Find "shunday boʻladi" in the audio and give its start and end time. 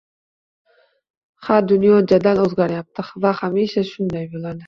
3.93-4.59